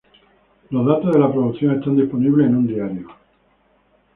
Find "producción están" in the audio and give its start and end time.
1.31-1.95